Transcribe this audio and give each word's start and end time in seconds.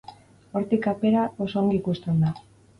Hortik 0.59 0.81
kapera 0.87 1.27
oso 1.47 1.63
ongi 1.65 1.81
ikusten 1.83 2.21
da. 2.27 2.37